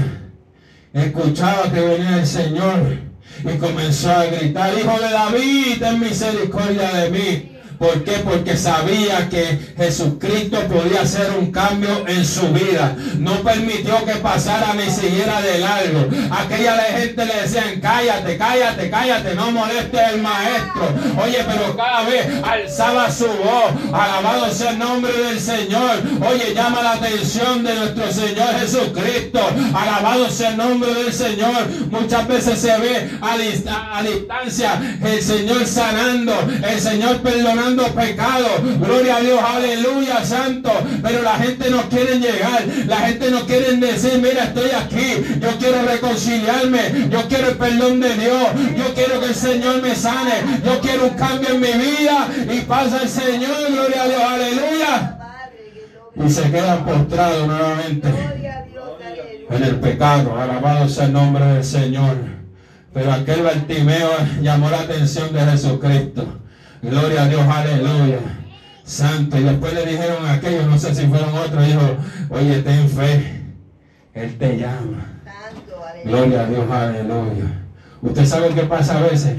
[0.94, 3.05] escuchaba que venía el Señor
[3.44, 7.55] y comenzó a gritar, hijo de David, ten misericordia de mí.
[7.78, 8.14] ¿Por qué?
[8.24, 12.96] Porque sabía que Jesucristo podía hacer un cambio en su vida.
[13.18, 16.08] No permitió que pasara ni siquiera de largo.
[16.32, 20.90] Aquella gente le decían, cállate, cállate, cállate, no moleste al maestro.
[21.24, 23.94] Oye, pero cada vez alzaba su voz.
[23.94, 26.02] Alabado sea el nombre del Señor.
[26.30, 29.40] Oye, llama la atención de nuestro Señor Jesucristo.
[29.74, 31.68] Alabado sea el nombre del Señor.
[31.90, 33.38] Muchas veces se ve a
[34.04, 36.34] distancia el Señor sanando,
[36.68, 38.48] el Señor perdonando pecado.
[38.80, 40.72] Gloria a Dios, aleluya, santo.
[41.02, 42.66] Pero la gente no quiere llegar.
[42.88, 45.40] La gente no quiere decir, mira, estoy aquí.
[45.40, 47.10] Yo quiero reconciliarme.
[47.10, 48.48] Yo quiero el perdón de Dios.
[48.78, 50.34] Yo quiero que el Señor me sane.
[50.66, 52.28] Yo quiero un cambio en mi vida.
[52.52, 55.18] Y pasa el Señor, gloria a Dios, aleluya.
[56.24, 58.08] Y se quedan postrados nuevamente
[59.50, 60.40] en el pecado.
[60.40, 62.16] Alabado sea el nombre del Señor.
[62.94, 64.10] Pero aquel Bartimeo
[64.42, 66.26] llamó la atención de Jesucristo.
[66.90, 68.20] Gloria a Dios, aleluya.
[68.84, 69.38] Santo.
[69.40, 71.82] Y después le dijeron a aquellos, no sé si fueron otros, dijo,
[72.30, 73.42] oye, ten fe.
[74.14, 75.22] Él te llama.
[76.06, 77.64] Gloria a Dios, aleluya.
[78.02, 79.36] Usted sabe qué pasa a veces.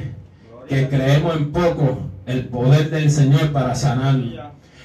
[0.68, 4.34] Que creemos en poco el poder del Señor para sanarnos.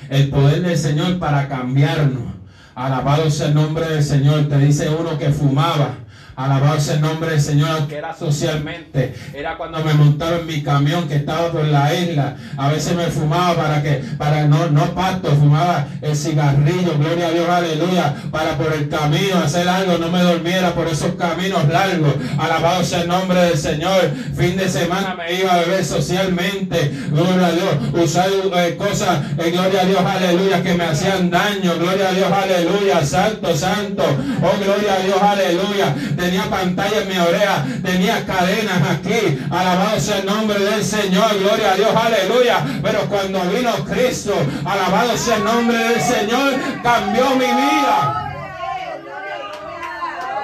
[0.10, 2.36] El poder del Señor para cambiarnos.
[2.76, 4.47] Alabado sea el nombre del Señor.
[4.47, 5.95] Te dice uno que fumaba
[6.35, 9.13] Alabado el nombre del Señor, aunque era socialmente.
[9.33, 12.37] Era cuando me montaba en mi camión que estaba por la isla.
[12.57, 17.31] A veces me fumaba para que, para no, no pasto, fumaba el cigarrillo, gloria a
[17.31, 22.13] Dios, aleluya, para por el camino hacer algo, no me durmiera por esos caminos largos.
[22.39, 24.11] Alabado sea el nombre del Señor.
[24.35, 29.51] Fin de semana me iba a beber socialmente, gloria a Dios, usar eh, cosas, eh,
[29.51, 34.03] gloria a Dios, aleluya, que me hacían daño, gloria a Dios, aleluya, santo, santo,
[34.41, 39.39] oh gloria a Dios, aleluya tenía pantalla en mi oreja, tenía cadenas aquí.
[39.49, 42.63] Alabado sea el nombre del Señor, gloria a Dios, aleluya.
[42.84, 46.53] Pero cuando vino Cristo, alabado sea el nombre del Señor,
[46.84, 48.27] cambió mi vida.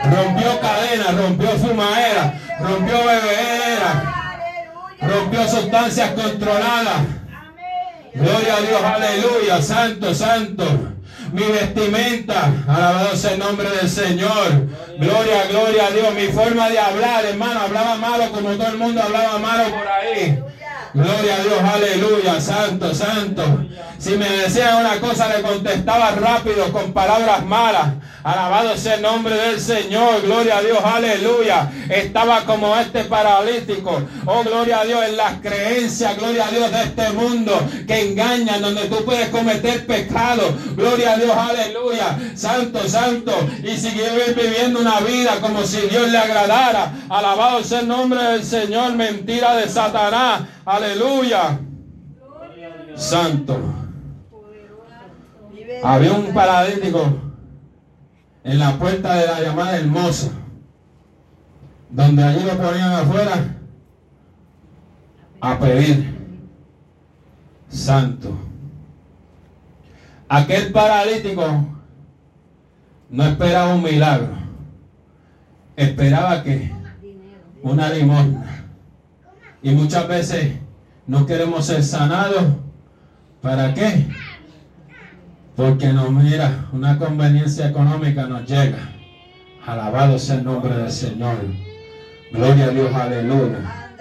[0.04, 4.42] rompió cadenas, rompió fumadera, rompió bebeera,
[5.02, 7.02] rompió sustancias controladas.
[8.16, 10.97] Gloria a Dios, aleluya, santo, santo.
[11.32, 14.68] Mi vestimenta, alabado sea el nombre del Señor.
[14.98, 16.14] Gloria, gloria a Dios.
[16.14, 20.40] Mi forma de hablar, hermano, hablaba malo como todo el mundo hablaba malo por ahí.
[20.94, 23.66] Gloria a Dios, aleluya, santo, santo.
[24.00, 27.94] Si me decía una cosa, le contestaba rápido con palabras malas.
[28.24, 30.22] Alabado sea el nombre del Señor.
[30.22, 30.80] Gloria a Dios.
[30.84, 31.72] Aleluya.
[31.90, 34.02] Estaba como este paralítico.
[34.26, 36.18] Oh, gloria a Dios en las creencias.
[36.18, 37.54] Gloria a Dios de este mundo
[37.88, 40.44] que engañan, donde tú puedes cometer pecado.
[40.76, 41.32] Gloria a Dios.
[41.36, 42.20] Aleluya.
[42.36, 43.34] Santo, santo.
[43.64, 46.92] Y seguir viviendo una vida como si Dios le agradara.
[47.10, 48.94] Alabado sea el nombre del Señor.
[48.94, 50.42] Mentira de Satanás.
[50.66, 51.60] Aleluya.
[52.96, 53.87] Santo.
[55.84, 57.06] Había un paralítico
[58.44, 60.32] en la puerta de la llamada hermosa,
[61.90, 63.56] donde allí lo ponían afuera
[65.42, 66.16] a pedir
[67.70, 68.38] santo.
[70.30, 71.46] Aquel paralítico
[73.10, 74.30] no esperaba un milagro,
[75.76, 76.72] esperaba que
[77.62, 78.66] una limosna.
[79.62, 80.54] Y muchas veces
[81.06, 82.44] no queremos ser sanados.
[83.42, 84.08] ¿Para qué?
[85.58, 88.78] Porque nos mira, una conveniencia económica nos llega.
[89.66, 91.36] Alabado sea el nombre del Señor.
[92.32, 93.92] Gloria a Dios, aleluya.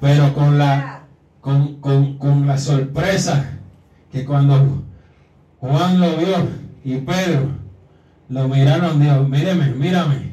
[0.00, 1.02] Pero con la,
[1.42, 1.76] con,
[2.16, 3.50] con la sorpresa
[4.10, 4.82] que cuando
[5.60, 6.48] Juan lo vio
[6.84, 7.50] y Pedro
[8.30, 10.32] lo miraron, Dios, míreme, mírame,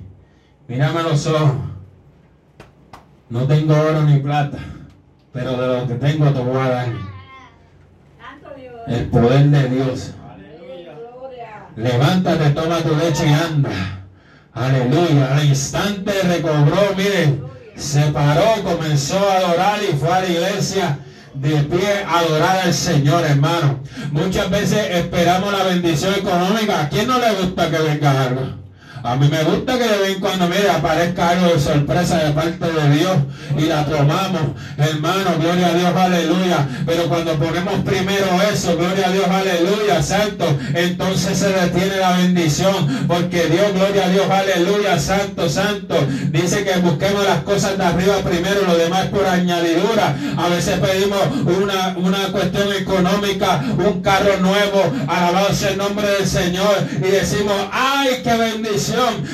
[0.69, 1.55] mírame los ojos.
[3.29, 4.59] No tengo oro ni plata,
[5.33, 6.87] pero de lo que tengo te voy a dar.
[8.87, 10.15] El poder de Dios
[11.75, 13.69] levántate, toma tu leche y anda.
[14.53, 15.35] Aleluya.
[15.35, 17.39] Al instante recobró, mire,
[17.75, 20.99] se paró, comenzó a adorar y fue a la iglesia
[21.33, 23.79] de pie a adorar al Señor, hermano.
[24.11, 26.81] Muchas veces esperamos la bendición económica.
[26.81, 28.60] ¿A quién no le gusta que venga algo?
[29.03, 32.31] A mí me gusta que de vez en cuando, mire, aparezca algo de sorpresa de
[32.33, 33.17] parte de Dios
[33.57, 34.41] y la tomamos.
[34.77, 36.67] Hermano, gloria a Dios, aleluya.
[36.85, 43.05] Pero cuando ponemos primero eso, gloria a Dios, aleluya, santo, entonces se detiene la bendición.
[43.07, 45.95] Porque Dios, gloria a Dios, aleluya, santo, santo.
[46.29, 50.15] Dice que busquemos las cosas de arriba primero, lo demás por añadidura.
[50.37, 56.87] A veces pedimos una, una cuestión económica, un carro nuevo, alabado el nombre del Señor.
[56.97, 58.90] Y decimos, ay, qué bendición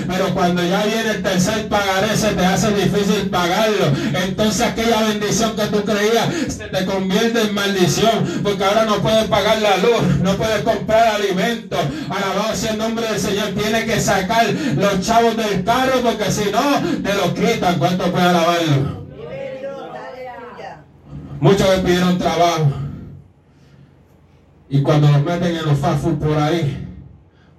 [0.07, 3.87] pero cuando ya viene el tercer pagaré se te hace difícil pagarlo.
[4.25, 9.25] Entonces aquella bendición que tú creías se te convierte en maldición, porque ahora no puedes
[9.25, 11.79] pagar la luz, no puedes comprar alimentos.
[12.09, 16.51] Alabado sea el nombre del Señor, tiene que sacar los chavos del carro, porque si
[16.51, 17.77] no, te lo quitan.
[17.77, 19.07] ¿Cuánto puede alabarlo?
[21.39, 22.71] Muchos me pidieron trabajo.
[24.69, 26.85] Y cuando los meten en los fast food por ahí,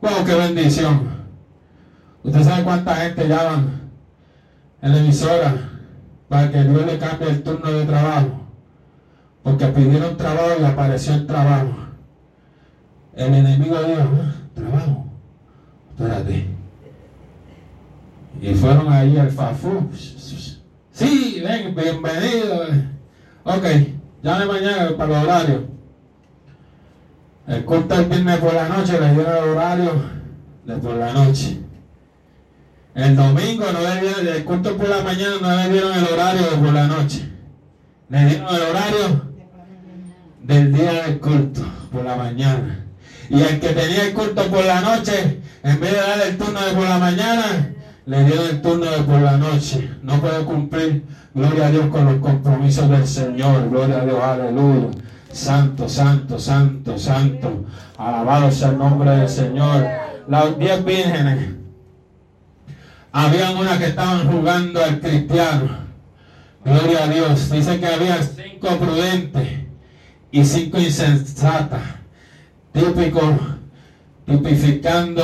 [0.00, 1.17] wow, qué bendición.
[2.22, 3.90] ¿Usted sabe cuánta gente llaman
[4.82, 5.54] en la emisora
[6.28, 8.40] para que Dios le cambie el turno de trabajo?
[9.42, 11.74] Porque pidieron trabajo y apareció el trabajo.
[13.14, 15.06] El enemigo dijo, ah, trabajo,
[15.90, 16.46] espérate.
[18.40, 19.88] Y fueron ahí al Fafú.
[20.92, 22.64] Sí, ven, bienvenido.
[23.44, 23.64] Ok,
[24.22, 25.68] llame mañana para el horario.
[27.46, 29.90] El culto el viernes por la noche, le dieron el horario
[30.66, 31.67] de por la noche.
[32.98, 36.56] El domingo no le el culto por la mañana no le dieron el horario de
[36.56, 37.28] por la noche.
[38.08, 39.22] Le dieron el horario
[40.42, 41.60] del día del culto,
[41.92, 42.84] por la mañana.
[43.30, 46.60] Y el que tenía el culto por la noche, en vez de darle el turno
[46.60, 47.70] de por la mañana,
[48.04, 49.88] le dieron el turno de por la noche.
[50.02, 53.70] No puede cumplir, gloria a Dios, con los compromisos del Señor.
[53.70, 54.88] Gloria a Dios, aleluya.
[55.30, 57.64] Santo, santo, santo, santo.
[57.96, 59.86] Alabado sea el nombre del Señor.
[60.26, 61.57] Las diez vírgenes
[63.12, 65.68] habían una que estaban jugando al cristiano.
[66.64, 67.50] Gloria a Dios.
[67.50, 69.48] Dice que había cinco prudentes
[70.30, 71.82] y cinco insensatas.
[72.72, 73.38] Típico,
[74.26, 75.22] tipificando,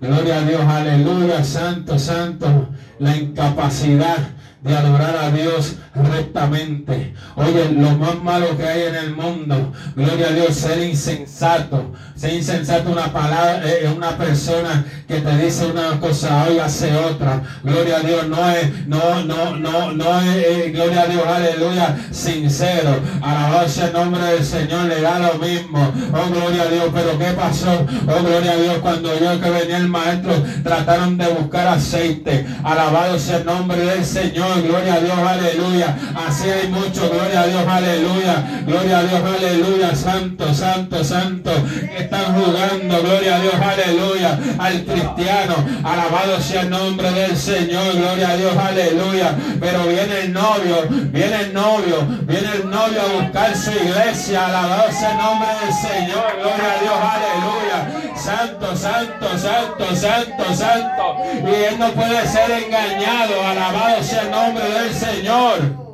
[0.00, 4.16] gloria a Dios, aleluya, santo, santo, la incapacidad
[4.60, 7.14] de adorar a Dios rectamente.
[7.36, 11.92] Oye, lo más malo que hay en el mundo, gloria a Dios, ser insensato.
[12.16, 17.42] Ser insensato una palabra, eh, una persona que te dice una cosa, hoy hace otra.
[17.62, 23.00] Gloria a Dios, no es, no, no, no, no es, gloria a Dios, aleluya, sincero.
[23.22, 25.92] Alabado sea el nombre del Señor, le da lo mismo.
[26.12, 27.86] Oh, gloria a Dios, pero ¿qué pasó?
[28.08, 30.32] Oh, gloria a Dios, cuando yo que venía el maestro,
[30.64, 32.46] trataron de buscar aceite.
[32.64, 35.96] Alabado sea el nombre del Señor, gloria a Dios, aleluya.
[36.26, 38.62] Así hay mucho, gloria a Dios, aleluya.
[38.66, 39.94] Gloria a Dios, aleluya.
[39.94, 41.50] Santo, santo, santo.
[41.96, 44.38] Están jugando, gloria a Dios, aleluya.
[44.58, 45.54] Al cristiano.
[45.84, 49.34] Alabado sea el nombre del Señor, gloria a Dios, aleluya.
[49.60, 54.46] Pero viene el novio, viene el novio, viene el novio a buscar su iglesia.
[54.46, 58.14] Alabado sea el nombre del Señor, gloria a Dios, aleluya.
[58.16, 61.16] Santo, santo, santo, santo, santo.
[61.44, 63.46] Y él no puede ser engañado.
[63.46, 65.88] Alabado sea el nombre del Señor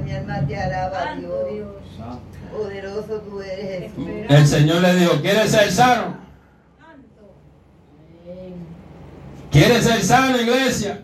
[0.00, 1.66] mi alma te alaba, Dios.
[2.50, 4.08] Poderoso tú eres Jesús.
[4.28, 6.16] El Señor le dijo, ¿quieres ser sano?
[9.50, 11.02] ¿Quieres ser sano, iglesia?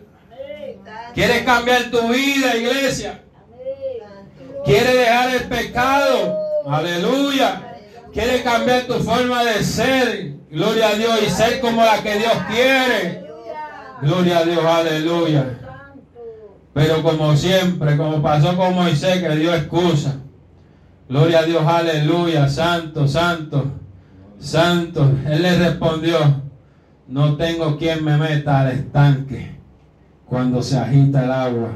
[1.14, 3.22] ¿Quieres cambiar tu vida, iglesia?
[4.64, 6.38] ¿Quieres dejar el pecado?
[6.66, 7.62] Aleluya.
[8.12, 10.32] ¿Quieres cambiar tu forma de ser?
[10.50, 13.27] Gloria a Dios y ser como la que Dios quiere.
[14.02, 15.58] Gloria a Dios, aleluya.
[16.72, 20.16] Pero como siempre, como pasó con Moisés, que dio excusa.
[21.08, 23.72] Gloria a Dios, aleluya, santo, santo,
[24.38, 25.11] santo.
[25.26, 26.18] Él le respondió,
[27.08, 29.56] no tengo quien me meta al estanque
[30.26, 31.70] cuando se agita el agua.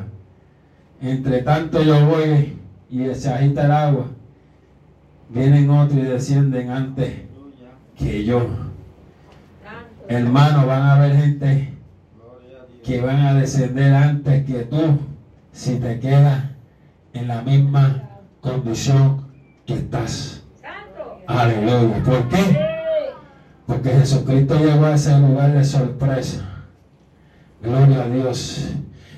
[1.00, 2.58] Entre tanto yo voy
[2.88, 4.06] y se agita el agua,
[5.30, 7.12] vienen otros y descienden antes
[7.96, 8.46] que yo.
[10.06, 11.71] Hermano, van a haber gente
[12.82, 14.98] que van a descender antes que tú
[15.52, 16.44] si te quedas
[17.12, 19.28] en la misma condición
[19.66, 20.42] que estás.
[21.26, 22.02] Aleluya.
[22.04, 22.72] ¿Por qué?
[23.66, 26.44] Porque Jesucristo llegó a ese lugar de sorpresa.
[27.62, 28.70] Gloria a Dios.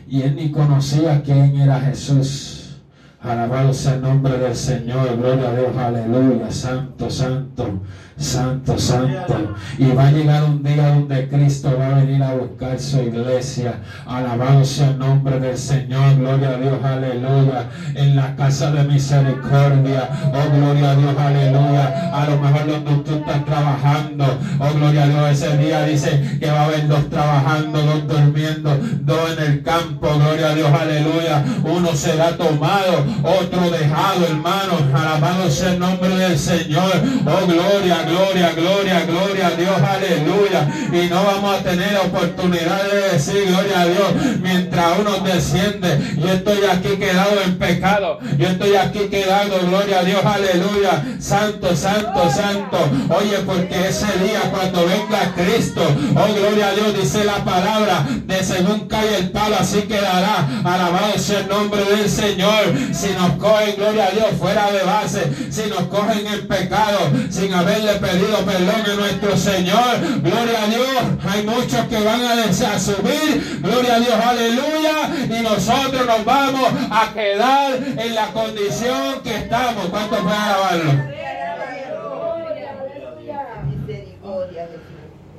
[0.07, 2.83] Y él ni conocía quién era Jesús.
[3.21, 5.17] Alabado sea el nombre del Señor.
[5.17, 5.77] Gloria a Dios.
[5.77, 6.51] Aleluya.
[6.51, 7.81] Santo, santo.
[8.17, 9.57] Santo, santo.
[9.77, 13.81] Y va a llegar un día donde Cristo va a venir a buscar su iglesia.
[14.07, 16.17] Alabado sea el nombre del Señor.
[16.17, 17.71] Gloria a Dios, aleluya.
[17.95, 20.09] En la casa de misericordia.
[20.33, 22.11] Oh, gloria a Dios, aleluya.
[22.13, 24.25] A lo mejor donde tú estás trabajando.
[24.61, 25.31] Oh, gloria a Dios.
[25.31, 30.09] Ese día dice que va a haber dos trabajando, dos durmiendo, dos en el campo.
[30.15, 31.45] Gloria a Dios, aleluya.
[31.65, 34.83] Uno será tomado, otro dejado, hermanos.
[34.95, 36.93] Alabado sea el nombre del Señor.
[37.27, 40.69] Oh, gloria gloria, gloria, gloria a Dios, aleluya.
[40.93, 46.15] Y no vamos a tener oportunidad de decir gloria a Dios mientras uno desciende.
[46.17, 48.19] Yo estoy aquí quedado en pecado.
[48.39, 51.05] Yo estoy aquí quedado, gloria a Dios, aleluya.
[51.19, 52.79] Santo, santo, santo.
[53.19, 55.83] Oye, porque ese día cuando venga Cristo,
[56.17, 60.47] oh gloria a Dios, dice la palabra, de según cae el palo, así quedará.
[60.65, 62.75] Alabado sea el nombre del Señor.
[62.93, 67.53] Si nos cogen, gloria a Dios, fuera de base, si nos cogen en pecado, sin
[67.53, 70.21] haberle pedido perdón a nuestro Señor.
[70.23, 71.03] Gloria a Dios.
[71.29, 73.61] Hay muchos que van a, subir.
[73.63, 75.39] Gloria a Dios, aleluya.
[75.39, 79.87] Y nosotros nos vamos a quedar en la condición que estamos.
[79.87, 81.15] ¿Cuántos pueden alabarlo?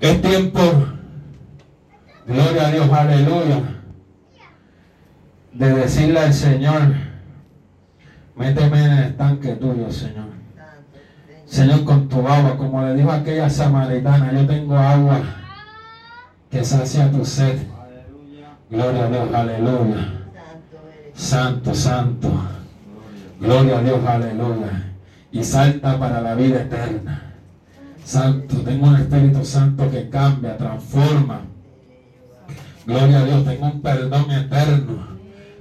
[0.01, 0.59] Es tiempo,
[2.27, 3.61] gloria a Dios, aleluya,
[5.53, 6.93] de decirle al Señor,
[8.35, 10.44] méteme en el estanque tuyo, Señor.
[11.55, 15.21] Señor, con tu agua, como le dijo aquella samaritana, yo tengo agua
[16.51, 17.59] que sacia tu sed.
[18.69, 20.25] Gloria a Dios, aleluya.
[21.13, 22.29] Santo, santo.
[23.39, 24.95] Gloria a Dios, aleluya.
[25.31, 27.21] Y salta para la vida eterna.
[28.03, 31.39] Santo, tengo un Espíritu Santo que cambia, transforma.
[32.85, 35.07] Gloria a Dios, tengo un perdón eterno.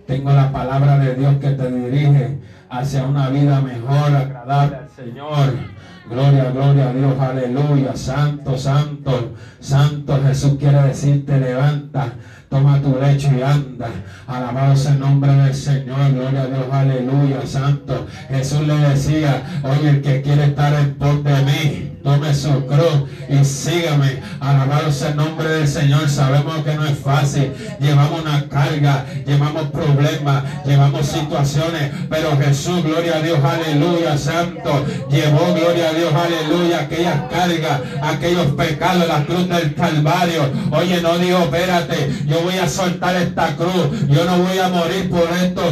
[0.08, 5.73] Tengo la palabra de Dios que te dirige hacia una vida mejor, agradable al Señor.
[6.08, 10.20] Gloria, gloria a Dios, aleluya, santo, santo, santo.
[10.22, 12.12] Jesús quiere decirte, levanta,
[12.50, 13.88] toma tu lecho y anda.
[14.26, 18.06] Alabado sea el nombre del Señor, gloria a Dios, aleluya, santo.
[18.28, 23.08] Jesús le decía, oye, el que quiere estar en pos de mí, tome su cruz
[23.28, 24.22] y sígame.
[24.38, 26.08] Alabado sea el nombre del Señor.
[26.08, 27.52] Sabemos que no es fácil.
[27.80, 35.54] Llevamos una carga, llevamos problemas, llevamos situaciones, pero Jesús, gloria a Dios, aleluya, santo, llevó,
[35.54, 40.42] gloria a Dios, aleluya, aquellas cargas, aquellos pecados, la cruz del Calvario.
[40.70, 45.08] Oye, no digo, espérate, yo voy a soltar esta cruz, yo no voy a morir
[45.08, 45.62] por esto,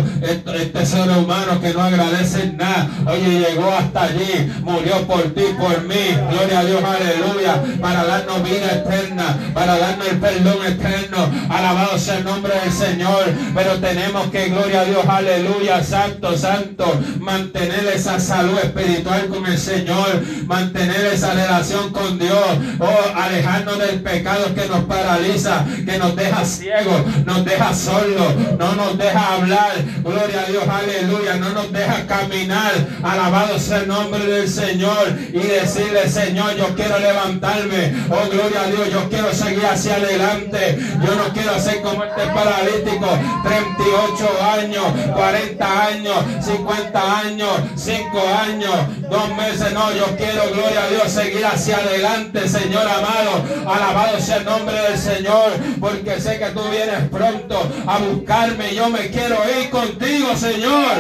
[0.63, 2.89] este, ser humano que no agradece nada.
[3.07, 8.43] Oye, llegó hasta allí, murió por ti, por mí, gloria a Dios, aleluya, para darnos
[8.43, 11.31] vida eterna, para darnos el perdón eterno.
[11.49, 13.25] Alabado sea el nombre del Señor.
[13.55, 19.59] Pero tenemos que, gloria a Dios, aleluya, santo, santo, mantener esa salud espiritual con el
[19.59, 22.39] Señor, mantener esa relación con Dios,
[22.79, 28.35] o oh, alejarnos del pecado que nos paraliza, que nos deja ciegos, nos deja sordos,
[28.59, 32.73] no nos deja hablar, gloria a Dios, aleluya, no nos deja caminar.
[33.03, 37.95] Alabado sea el nombre del Señor y decirle, Señor, yo quiero levantarme.
[38.11, 40.79] Oh, gloria a Dios, yo quiero seguir hacia adelante.
[41.05, 43.07] Yo no quiero ser como este paralítico.
[43.45, 44.29] 38
[44.59, 44.85] años,
[45.15, 48.75] 40 años, 50 años, 5 años,
[49.11, 49.73] 2 meses.
[49.73, 53.43] No, yo quiero, gloria a Dios, seguir hacia adelante, Señor amado.
[53.67, 58.75] Alabado sea el nombre del Señor, porque sé que tú vienes pronto a buscarme.
[58.75, 60.97] Yo me quiero ir contigo, Señor.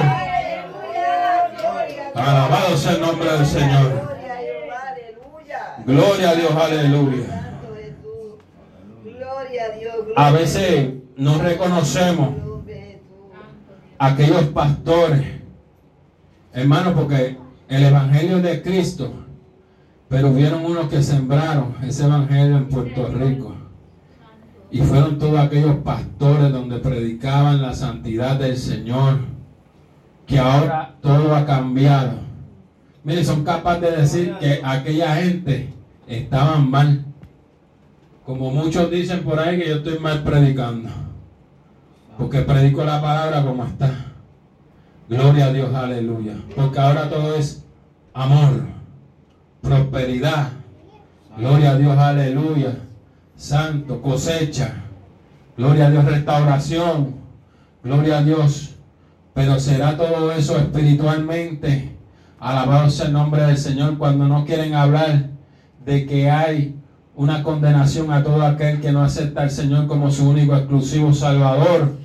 [2.15, 4.13] Alabado sea el nombre del Señor.
[5.85, 7.59] Gloria a Dios, aleluya.
[10.15, 12.29] A veces no reconocemos
[13.99, 15.27] aquellos pastores,
[16.53, 17.37] hermanos, porque
[17.69, 19.13] el Evangelio de Cristo,
[20.09, 23.57] pero hubieron unos que sembraron ese Evangelio en Puerto Rico.
[24.71, 29.32] Y fueron todos aquellos pastores donde predicaban la santidad del Señor,
[30.27, 32.23] que ahora todo ha cambiado
[33.05, 35.73] Mire, son capaces de decir que aquella gente
[36.07, 37.05] estaban mal.
[38.25, 40.89] Como muchos dicen por ahí que yo estoy mal predicando.
[42.17, 43.91] Porque predico la palabra como está.
[45.09, 46.37] Gloria a Dios, aleluya.
[46.55, 47.65] Porque ahora todo es
[48.15, 48.67] amor,
[49.61, 50.51] prosperidad.
[51.37, 52.79] Gloria a Dios, aleluya.
[53.35, 54.75] Santo, cosecha.
[55.57, 57.17] Gloria a Dios, restauración.
[57.83, 58.72] Gloria a Dios.
[59.35, 61.97] Pero será todo eso espiritualmente.
[62.39, 65.31] Alabado sea el nombre del Señor cuando no quieren hablar
[65.85, 66.77] de que hay
[67.15, 71.97] una condenación a todo aquel que no acepta al Señor como su único exclusivo Salvador,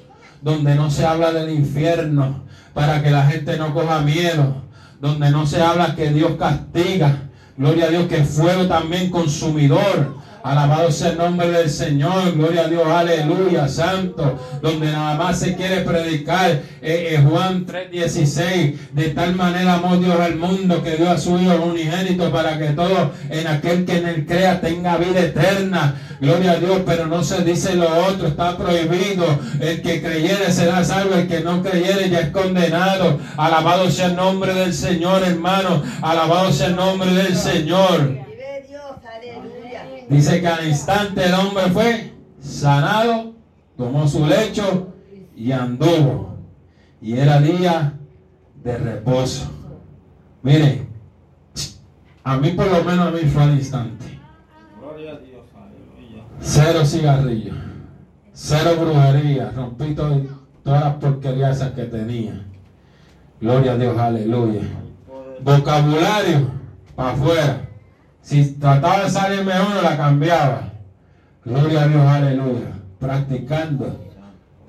[0.41, 4.61] donde no se habla del infierno para que la gente no coja miedo,
[5.01, 10.17] donde no se habla que Dios castiga, gloria a Dios que fuego también consumidor,
[10.47, 12.33] Alabado sea el nombre del Señor.
[12.33, 12.87] Gloria a Dios.
[12.87, 13.67] Aleluya.
[13.67, 14.39] Santo.
[14.61, 16.51] Donde nada más se quiere predicar.
[16.51, 18.91] Eh, eh, Juan 3.16.
[18.93, 22.67] De tal manera amó Dios al mundo que dio a su Hijo unigénito para que
[22.67, 25.95] todo en aquel que en él crea tenga vida eterna.
[26.21, 26.81] Gloria a Dios.
[26.85, 28.29] Pero no se dice lo otro.
[28.29, 29.25] Está prohibido.
[29.59, 31.15] El que creyere será salvo.
[31.15, 33.19] El que no creyere ya es condenado.
[33.35, 35.83] Alabado sea el nombre del Señor, hermano.
[36.01, 38.26] Alabado sea el nombre del Señor.
[40.09, 43.33] Dice que al instante el hombre fue sanado,
[43.75, 44.93] tomó su lecho
[45.35, 46.37] y anduvo.
[47.01, 47.93] Y era día
[48.63, 49.51] de reposo.
[50.41, 50.87] Mire,
[52.23, 54.05] a mí por lo menos a mí fue al instante.
[56.39, 57.57] Cero cigarrillos,
[58.31, 60.21] cero brujería, rompí todas
[60.63, 62.45] las porquerías que tenía.
[63.41, 64.61] Gloria a Dios, aleluya.
[65.41, 66.51] Vocabulario
[66.95, 67.66] para afuera.
[68.27, 70.73] Si trataba de salir mejor, la cambiaba.
[71.45, 72.73] Gloria a Dios, aleluya.
[72.99, 74.01] Practicando,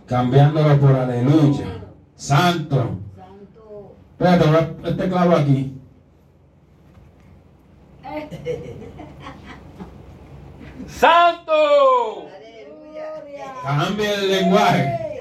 [0.07, 1.67] cambiándolo por aleluya.
[2.15, 3.01] Santo.
[4.13, 5.77] Espérate, este clavo aquí.
[10.87, 11.53] ¡Santo!
[13.65, 15.21] Cambia el lenguaje.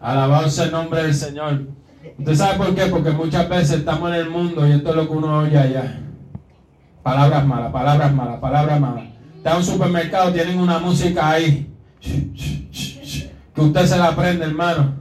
[0.00, 1.62] Alabado sea el nombre del Señor.
[2.16, 2.86] ¿Usted sabe por qué?
[2.86, 5.98] Porque muchas veces estamos en el mundo y esto es lo que uno oye allá.
[7.04, 9.04] Palabras malas, palabras malas, palabras malas.
[9.36, 11.70] Está en un supermercado, tienen una música ahí.
[12.00, 14.94] Que usted se la aprende, hermano.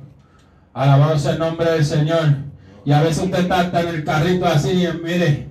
[0.73, 2.39] Alabado sea el nombre del Señor.
[2.83, 5.47] Y a veces usted está, en el carrito así y mire.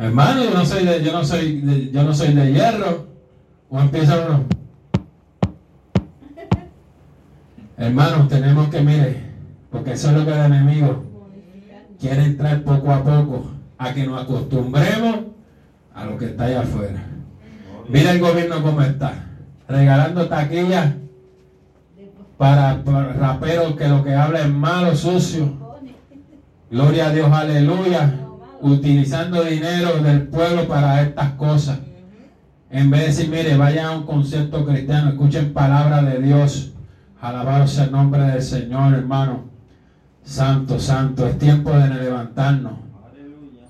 [0.00, 3.06] Hermano, yo no soy de, yo no soy de, yo no soy de hierro.
[3.70, 4.44] O empieza uno.
[7.76, 9.22] Hermanos, tenemos que, mire,
[9.70, 11.05] porque eso es lo que el enemigo
[11.98, 15.16] quiere entrar poco a poco a que nos acostumbremos
[15.94, 17.02] a lo que está allá afuera.
[17.88, 19.26] Mira el gobierno cómo está,
[19.68, 20.94] regalando taquillas
[22.36, 22.82] para,
[23.18, 25.52] raperos que lo que habla es malo, sucio.
[26.70, 28.12] Gloria a Dios, aleluya.
[28.60, 31.78] Utilizando dinero del pueblo para estas cosas.
[32.70, 36.72] En vez de decir, mire, vayan a un concepto cristiano, escuchen palabra de Dios.
[37.20, 39.55] Alabado sea el nombre del Señor, hermano.
[40.26, 41.24] Santo, santo.
[41.26, 42.72] Es tiempo de levantarnos.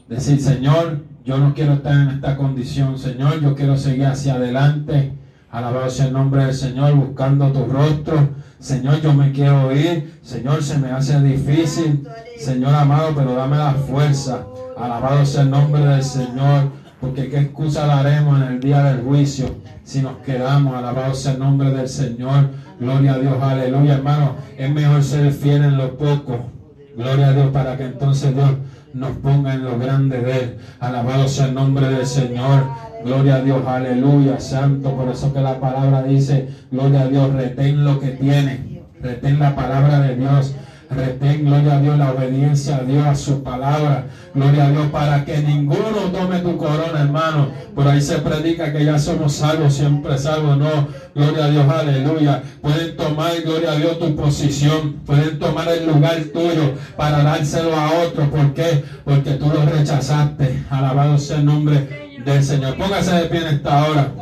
[0.08, 2.98] Decir, Señor, yo no quiero estar en esta condición.
[2.98, 5.12] Señor, yo quiero seguir hacia adelante.
[5.50, 8.30] Alabado sea el nombre del Señor, buscando tu rostro.
[8.58, 10.18] Señor, yo me quiero ir.
[10.22, 12.08] Señor, se me hace difícil.
[12.38, 14.46] Señor amado, pero dame la fuerza.
[14.78, 16.72] Alabado sea el nombre del Señor.
[17.00, 20.74] Porque qué excusa daremos en el día del juicio si nos quedamos.
[20.74, 22.48] Alabado sea el nombre del Señor.
[22.78, 24.36] Gloria a Dios, aleluya, hermano.
[24.58, 26.50] Es mejor ser fiel en lo poco.
[26.96, 28.50] Gloria a Dios para que entonces Dios
[28.92, 30.58] nos ponga en lo grande de Él.
[30.80, 32.64] Alabado sea el nombre del Señor.
[33.04, 34.94] Gloria a Dios, aleluya, santo.
[34.94, 38.82] Por eso que la palabra dice, gloria a Dios, retén lo que tiene.
[39.00, 40.54] Retén la palabra de Dios.
[40.88, 44.06] Retén, gloria a Dios, la obediencia a Dios, a su palabra.
[44.34, 47.48] Gloria a Dios, para que ninguno tome tu corona, hermano.
[47.74, 50.56] Por ahí se predica que ya somos salvos, siempre salvos.
[50.56, 52.42] No, gloria a Dios, aleluya.
[52.60, 55.00] Pueden tomar, gloria a Dios, tu posición.
[55.04, 58.30] Pueden tomar el lugar tuyo para dárselo a otro.
[58.30, 58.84] ¿Por qué?
[59.04, 60.64] Porque tú lo rechazaste.
[60.70, 62.76] Alabado sea el nombre del Señor.
[62.76, 64.12] Póngase de pie en esta hora.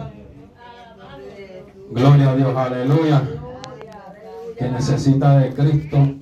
[1.91, 3.23] Gloria a Dios, aleluya.
[4.59, 6.15] Que necesita de Cristo.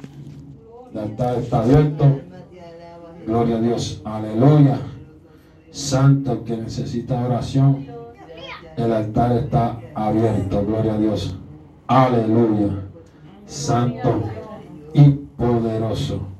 [0.92, 2.20] El altar está abierto.
[3.26, 4.02] Gloria a Dios.
[4.04, 4.78] Aleluya.
[5.70, 7.86] Santo que necesita oración.
[8.76, 10.64] El altar está abierto.
[10.66, 11.36] Gloria a Dios.
[11.86, 12.82] Aleluya.
[13.46, 14.22] Santo
[14.92, 16.31] y poderoso.